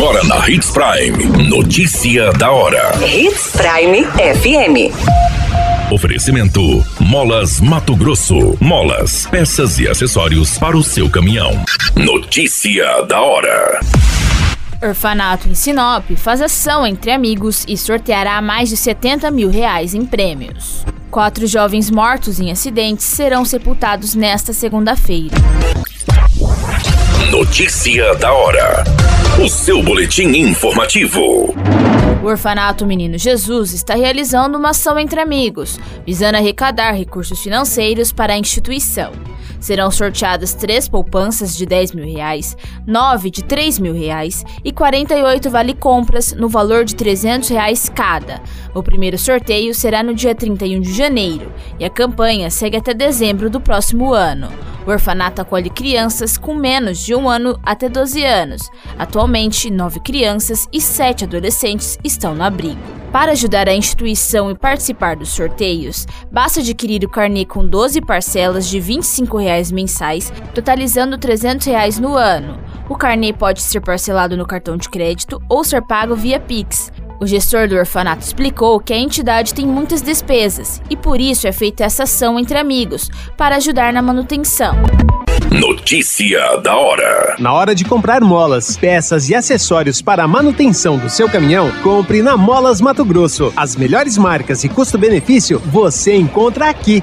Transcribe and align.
Agora 0.00 0.24
na 0.24 0.48
Hits 0.48 0.70
Prime. 0.70 1.46
Notícia 1.46 2.32
da 2.32 2.50
hora. 2.50 2.90
Hits 3.06 3.52
Prime 3.52 4.02
FM. 4.06 5.92
Oferecimento: 5.92 6.82
Molas 6.98 7.60
Mato 7.60 7.94
Grosso. 7.94 8.56
Molas, 8.58 9.26
peças 9.26 9.78
e 9.78 9.86
acessórios 9.86 10.56
para 10.56 10.74
o 10.74 10.82
seu 10.82 11.10
caminhão. 11.10 11.50
Notícia 11.94 13.02
da 13.02 13.20
hora. 13.20 13.78
Orfanato 14.82 15.46
em 15.50 15.54
Sinop 15.54 16.10
faz 16.16 16.40
ação 16.40 16.86
entre 16.86 17.10
amigos 17.10 17.66
e 17.68 17.76
sorteará 17.76 18.40
mais 18.40 18.70
de 18.70 18.78
70 18.78 19.30
mil 19.30 19.50
reais 19.50 19.92
em 19.92 20.06
prêmios. 20.06 20.82
Quatro 21.10 21.46
jovens 21.46 21.90
mortos 21.90 22.40
em 22.40 22.50
acidentes 22.50 23.04
serão 23.04 23.44
sepultados 23.44 24.14
nesta 24.14 24.54
segunda-feira. 24.54 25.36
Notícia 27.40 28.14
da 28.16 28.34
hora. 28.34 28.84
O 29.42 29.48
seu 29.48 29.82
boletim 29.82 30.26
informativo. 30.26 31.54
O 32.22 32.26
Orfanato 32.26 32.84
Menino 32.84 33.16
Jesus 33.16 33.72
está 33.72 33.94
realizando 33.94 34.58
uma 34.58 34.70
ação 34.70 34.98
entre 34.98 35.18
amigos, 35.18 35.80
visando 36.04 36.36
arrecadar 36.36 36.92
recursos 36.92 37.42
financeiros 37.42 38.12
para 38.12 38.34
a 38.34 38.38
instituição. 38.38 39.12
Serão 39.58 39.90
sorteadas 39.90 40.52
três 40.52 40.86
poupanças 40.86 41.56
de 41.56 41.64
10 41.64 41.94
mil 41.94 42.04
reais, 42.04 42.54
nove 42.86 43.30
de 43.30 43.42
3 43.42 43.78
mil 43.78 43.94
reais 43.94 44.44
e 44.62 44.70
48 44.70 45.48
vale-compras 45.48 46.34
no 46.34 46.46
valor 46.46 46.84
de 46.84 46.94
300 46.94 47.48
reais 47.48 47.88
cada. 47.88 48.42
O 48.74 48.82
primeiro 48.82 49.16
sorteio 49.16 49.72
será 49.74 50.02
no 50.02 50.14
dia 50.14 50.34
31 50.34 50.82
de 50.82 50.92
janeiro 50.92 51.50
e 51.78 51.86
a 51.86 51.90
campanha 51.90 52.50
segue 52.50 52.76
até 52.76 52.92
dezembro 52.92 53.48
do 53.48 53.62
próximo 53.62 54.12
ano. 54.12 54.69
O 54.86 54.90
orfanato 54.90 55.42
acolhe 55.42 55.70
crianças 55.70 56.38
com 56.38 56.54
menos 56.54 56.98
de 56.98 57.14
um 57.14 57.28
ano 57.28 57.58
até 57.62 57.88
12 57.88 58.24
anos. 58.24 58.70
Atualmente, 58.98 59.70
nove 59.70 60.00
crianças 60.00 60.66
e 60.72 60.80
sete 60.80 61.24
adolescentes 61.24 61.98
estão 62.02 62.34
no 62.34 62.42
abrigo. 62.42 62.80
Para 63.12 63.32
ajudar 63.32 63.68
a 63.68 63.74
instituição 63.74 64.50
e 64.50 64.54
participar 64.56 65.16
dos 65.16 65.30
sorteios, 65.30 66.06
basta 66.30 66.60
adquirir 66.60 67.04
o 67.04 67.08
carnê 67.08 67.44
com 67.44 67.66
12 67.66 68.00
parcelas 68.00 68.68
de 68.68 68.78
25 68.78 69.36
reais 69.36 69.72
mensais, 69.72 70.32
totalizando 70.54 71.18
300 71.18 71.66
reais 71.66 71.98
no 71.98 72.16
ano. 72.16 72.58
O 72.88 72.96
carnê 72.96 73.32
pode 73.32 73.62
ser 73.62 73.80
parcelado 73.80 74.36
no 74.36 74.46
cartão 74.46 74.76
de 74.76 74.88
crédito 74.88 75.42
ou 75.48 75.64
ser 75.64 75.82
pago 75.82 76.14
via 76.14 76.38
Pix. 76.38 76.92
O 77.22 77.26
gestor 77.26 77.68
do 77.68 77.76
orfanato 77.76 78.24
explicou 78.24 78.80
que 78.80 78.94
a 78.94 78.98
entidade 78.98 79.52
tem 79.52 79.66
muitas 79.66 80.00
despesas 80.00 80.80
e 80.88 80.96
por 80.96 81.20
isso 81.20 81.46
é 81.46 81.52
feita 81.52 81.84
essa 81.84 82.04
ação 82.04 82.38
entre 82.38 82.56
amigos 82.56 83.10
para 83.36 83.56
ajudar 83.56 83.92
na 83.92 84.00
manutenção. 84.00 84.74
Notícia 85.50 86.56
da 86.62 86.74
hora. 86.74 87.36
Na 87.38 87.52
hora 87.52 87.74
de 87.74 87.84
comprar 87.84 88.22
molas, 88.22 88.74
peças 88.74 89.28
e 89.28 89.34
acessórios 89.34 90.00
para 90.00 90.24
a 90.24 90.28
manutenção 90.28 90.96
do 90.96 91.10
seu 91.10 91.28
caminhão, 91.28 91.70
compre 91.82 92.22
na 92.22 92.38
Molas 92.38 92.80
Mato 92.80 93.04
Grosso. 93.04 93.52
As 93.54 93.76
melhores 93.76 94.16
marcas 94.16 94.64
e 94.64 94.70
custo-benefício 94.70 95.58
você 95.58 96.16
encontra 96.16 96.70
aqui. 96.70 97.02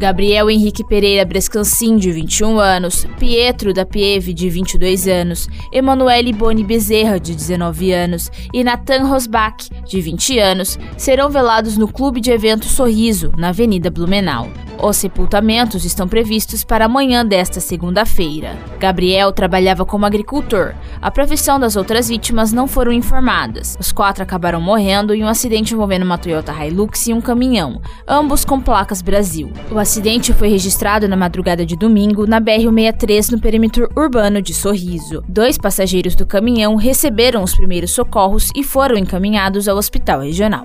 Gabriel 0.00 0.48
Henrique 0.48 0.82
Pereira 0.82 1.26
Brescancin, 1.26 1.98
de 1.98 2.10
21 2.10 2.58
anos, 2.58 3.06
Pietro 3.18 3.74
da 3.74 3.84
Pieve, 3.84 4.32
de 4.32 4.48
22 4.48 5.06
anos, 5.06 5.46
Emanuele 5.70 6.32
Boni 6.32 6.64
Bezerra, 6.64 7.20
de 7.20 7.34
19 7.34 7.92
anos, 7.92 8.30
e 8.50 8.64
Nathan 8.64 9.04
Rosbach, 9.04 9.68
de 9.86 10.00
20 10.00 10.38
anos, 10.38 10.78
serão 10.96 11.28
velados 11.28 11.76
no 11.76 11.86
Clube 11.86 12.18
de 12.18 12.30
Eventos 12.30 12.70
Sorriso, 12.70 13.30
na 13.36 13.50
Avenida 13.50 13.90
Blumenau. 13.90 14.48
Os 14.82 14.96
sepultamentos 14.96 15.84
estão 15.84 16.08
previstos 16.08 16.64
para 16.64 16.86
amanhã 16.86 17.24
desta 17.24 17.60
segunda-feira. 17.60 18.56
Gabriel 18.78 19.30
trabalhava 19.30 19.84
como 19.84 20.06
agricultor. 20.06 20.74
A 21.02 21.10
profissão 21.10 21.60
das 21.60 21.76
outras 21.76 22.08
vítimas 22.08 22.50
não 22.50 22.66
foram 22.66 22.90
informadas. 22.90 23.76
Os 23.78 23.92
quatro 23.92 24.22
acabaram 24.22 24.58
morrendo 24.58 25.14
em 25.14 25.22
um 25.22 25.28
acidente 25.28 25.74
envolvendo 25.74 26.04
uma 26.04 26.16
Toyota 26.16 26.52
Hilux 26.52 27.08
e 27.08 27.12
um 27.12 27.20
caminhão, 27.20 27.82
ambos 28.08 28.42
com 28.42 28.58
placas 28.58 29.02
Brasil. 29.02 29.52
O 29.70 29.78
acidente 29.78 30.32
foi 30.32 30.48
registrado 30.48 31.06
na 31.06 31.16
madrugada 31.16 31.66
de 31.66 31.76
domingo 31.76 32.26
na 32.26 32.40
BR-163 32.40 33.32
no 33.32 33.40
perímetro 33.40 33.86
urbano 33.94 34.40
de 34.40 34.54
Sorriso. 34.54 35.22
Dois 35.28 35.58
passageiros 35.58 36.14
do 36.14 36.24
caminhão 36.24 36.76
receberam 36.76 37.42
os 37.42 37.54
primeiros 37.54 37.90
socorros 37.90 38.48
e 38.54 38.64
foram 38.64 38.96
encaminhados 38.96 39.68
ao 39.68 39.76
hospital 39.76 40.20
regional. 40.20 40.64